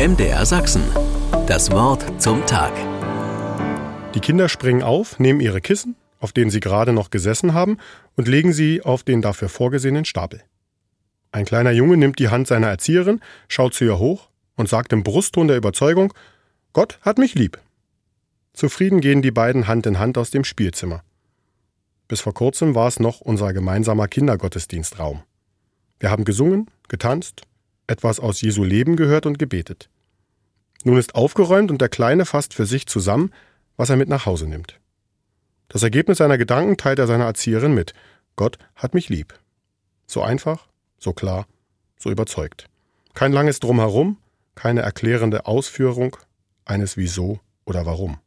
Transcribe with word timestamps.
MDR 0.00 0.46
Sachsen. 0.46 0.82
Das 1.46 1.70
Wort 1.72 2.22
zum 2.22 2.46
Tag. 2.46 2.72
Die 4.14 4.20
Kinder 4.20 4.48
springen 4.48 4.82
auf, 4.82 5.18
nehmen 5.18 5.40
ihre 5.40 5.60
Kissen, 5.60 5.94
auf 6.20 6.32
denen 6.32 6.50
sie 6.50 6.60
gerade 6.60 6.94
noch 6.94 7.10
gesessen 7.10 7.52
haben, 7.52 7.76
und 8.16 8.26
legen 8.26 8.54
sie 8.54 8.80
auf 8.80 9.02
den 9.02 9.20
dafür 9.20 9.50
vorgesehenen 9.50 10.06
Stapel. 10.06 10.42
Ein 11.32 11.44
kleiner 11.44 11.72
Junge 11.72 11.98
nimmt 11.98 12.18
die 12.18 12.30
Hand 12.30 12.46
seiner 12.46 12.68
Erzieherin, 12.68 13.20
schaut 13.46 13.74
zu 13.74 13.84
ihr 13.84 13.98
hoch 13.98 14.30
und 14.56 14.70
sagt 14.70 14.94
im 14.94 15.02
Brustton 15.02 15.48
der 15.48 15.58
Überzeugung, 15.58 16.14
Gott 16.72 16.98
hat 17.02 17.18
mich 17.18 17.34
lieb. 17.34 17.58
Zufrieden 18.54 19.02
gehen 19.02 19.20
die 19.20 19.30
beiden 19.30 19.68
Hand 19.68 19.84
in 19.84 19.98
Hand 19.98 20.16
aus 20.16 20.30
dem 20.30 20.44
Spielzimmer. 20.44 21.02
Bis 22.08 22.22
vor 22.22 22.32
kurzem 22.32 22.74
war 22.74 22.88
es 22.88 23.00
noch 23.00 23.20
unser 23.20 23.52
gemeinsamer 23.52 24.08
Kindergottesdienstraum. 24.08 25.24
Wir 25.98 26.10
haben 26.10 26.24
gesungen, 26.24 26.70
getanzt, 26.88 27.42
etwas 27.90 28.20
aus 28.20 28.40
Jesu 28.40 28.64
Leben 28.64 28.96
gehört 28.96 29.26
und 29.26 29.38
gebetet. 29.38 29.90
Nun 30.84 30.96
ist 30.96 31.14
aufgeräumt 31.14 31.70
und 31.70 31.80
der 31.80 31.88
Kleine 31.88 32.24
fasst 32.24 32.54
für 32.54 32.64
sich 32.64 32.86
zusammen, 32.86 33.32
was 33.76 33.90
er 33.90 33.96
mit 33.96 34.08
nach 34.08 34.26
Hause 34.26 34.46
nimmt. 34.46 34.78
Das 35.68 35.82
Ergebnis 35.82 36.18
seiner 36.18 36.38
Gedanken 36.38 36.76
teilt 36.76 36.98
er 36.98 37.06
seiner 37.06 37.26
Erzieherin 37.26 37.74
mit. 37.74 37.92
Gott 38.36 38.58
hat 38.74 38.94
mich 38.94 39.08
lieb. 39.08 39.38
So 40.06 40.22
einfach, 40.22 40.68
so 40.98 41.12
klar, 41.12 41.46
so 41.98 42.10
überzeugt. 42.10 42.66
Kein 43.14 43.32
langes 43.32 43.60
Drumherum, 43.60 44.16
keine 44.54 44.80
erklärende 44.80 45.46
Ausführung 45.46 46.16
eines 46.64 46.96
Wieso 46.96 47.40
oder 47.64 47.86
Warum. 47.86 48.18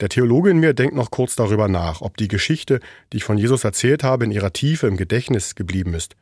Der 0.00 0.08
Theologe 0.08 0.50
in 0.50 0.58
mir 0.58 0.74
denkt 0.74 0.94
noch 0.94 1.10
kurz 1.10 1.36
darüber 1.36 1.68
nach, 1.68 2.00
ob 2.00 2.16
die 2.16 2.28
Geschichte, 2.28 2.80
die 3.12 3.18
ich 3.18 3.24
von 3.24 3.38
Jesus 3.38 3.64
erzählt 3.64 4.02
habe, 4.02 4.24
in 4.24 4.32
ihrer 4.32 4.52
Tiefe 4.52 4.88
im 4.88 4.96
Gedächtnis 4.96 5.54
geblieben 5.54 5.94
ist. 5.94 6.16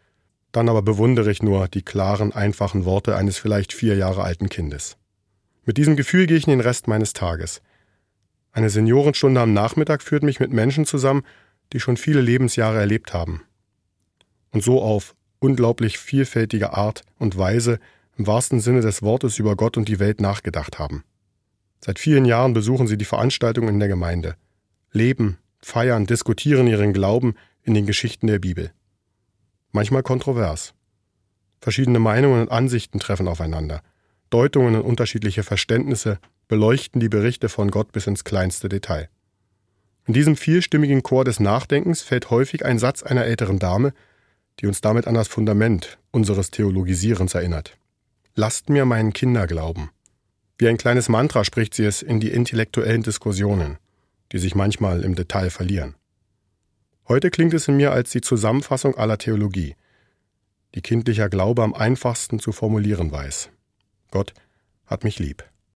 Dann 0.53 0.69
aber 0.69 0.83
bewundere 0.83 1.31
ich 1.31 1.43
nur 1.43 1.69
die 1.69 1.83
klaren, 1.83 2.33
einfachen 2.33 2.85
Worte 2.85 3.17
eines 3.17 3.39
vielleicht 3.39 3.73
vier 3.73 3.97
Jahre 3.97 4.25
alten 4.25 4.49
Kindes. 4.49 4.97
Mit 5.65 5.77
diesem 5.77 5.97
Gefühl 5.97 6.27
gehe 6.27 6.37
ich 6.37 6.47
in 6.47 6.51
den 6.51 6.61
Rest 6.61 6.89
meines 6.89 7.13
Tages. 7.13 7.63
Eine 8.53 8.71
Seniorenstunde 8.71 9.41
am 9.41 9.53
Nachmittag 9.53 10.03
führt 10.03 10.25
mich 10.25 10.41
mit 10.41 10.53
Menschen 10.53 10.87
zusammen, 10.87 11.23
die 11.73 11.79
schon 11.79 11.97
viele 11.97 12.21
Lebensjahre 12.21 12.79
erlebt 12.79 13.15
haben. 13.15 13.43
Und 14.51 14.65
so 14.65 14.83
auf 14.83 15.15
unglaublich 15.39 15.99
vielfältige 15.99 16.75
Art 16.75 17.03
und 17.19 17.39
Weise 17.39 17.79
im 18.17 18.27
wahrsten 18.27 18.61
Sinne 18.61 18.81
des 18.81 19.03
Wortes 19.03 19.39
über 19.39 19.57
Gott 19.57 19.77
und 19.77 19.89
die 19.89 20.01
Welt 20.01 20.21
nachgedacht 20.21 20.79
haben. 20.79 21.05
Seit 21.83 21.99
vielen 21.99 22.25
Jahren 22.25 22.53
besuchen 22.53 22.87
sie 22.87 22.99
die 22.99 23.05
Veranstaltungen 23.05 23.69
in 23.69 23.79
der 23.79 23.89
Gemeinde, 23.89 24.37
leben, 24.93 25.39
feiern, 25.63 26.07
diskutieren 26.07 26.67
ihren 26.67 26.93
Glauben 26.93 27.37
in 27.63 27.75
den 27.75 27.87
Geschichten 27.87 28.27
der 28.27 28.39
Bibel. 28.39 28.73
Manchmal 29.73 30.03
kontrovers. 30.03 30.75
Verschiedene 31.61 31.99
Meinungen 31.99 32.43
und 32.43 32.51
Ansichten 32.51 32.99
treffen 32.99 33.29
aufeinander. 33.29 33.83
Deutungen 34.31 34.75
und 34.77 34.83
unterschiedliche 34.83 35.43
Verständnisse 35.43 36.19
beleuchten 36.49 37.01
die 37.01 37.09
Berichte 37.09 37.49
von 37.49 37.71
Gott 37.71 37.93
bis 37.93 38.07
ins 38.07 38.25
kleinste 38.25 38.69
Detail. 38.69 39.09
In 40.07 40.15
diesem 40.15 40.37
vielstimmigen 40.37 41.03
Chor 41.03 41.25
des 41.25 41.39
Nachdenkens 41.39 42.03
fällt 42.03 42.31
häufig 42.31 42.65
ein 42.65 42.79
Satz 42.79 43.03
einer 43.03 43.25
älteren 43.25 43.59
Dame, 43.59 43.93
die 44.59 44.67
uns 44.67 44.81
damit 44.81 45.07
an 45.07 45.15
das 45.15 45.29
Fundament 45.29 45.99
unseres 46.11 46.51
Theologisierens 46.51 47.35
erinnert. 47.35 47.77
Lasst 48.35 48.71
mir 48.71 48.85
meinen 48.85 49.13
Kinder 49.13 49.47
glauben. 49.47 49.91
Wie 50.59 50.69
ein 50.69 50.77
kleines 50.79 51.09
Mantra 51.09 51.45
spricht 51.45 51.75
sie 51.75 51.85
es 51.85 52.03
in 52.03 52.21
die 52.21 52.31
intellektuellen 52.31 53.03
Diskussionen, 53.03 53.79
die 54.33 54.39
sich 54.39 54.55
manchmal 54.55 55.05
im 55.05 55.15
Detail 55.15 55.51
verlieren. 55.51 55.95
Heute 57.11 57.33
klingt 57.33 57.55
es 57.55 57.67
in 57.67 57.77
mir 57.77 57.91
als 57.91 58.11
die 58.11 58.21
Zusammenfassung 58.21 58.95
aller 58.95 59.19
Theologie, 59.19 59.75
die 60.77 60.81
kindlicher 60.81 61.29
Glaube 61.29 61.65
am 61.65 61.75
einfachsten 61.75 62.39
zu 62.39 62.53
formulieren 62.53 63.11
weiß. 63.11 63.51
Gott 64.13 64.33
hat 64.87 65.03
mich 65.03 65.19
lieb. 65.19 65.50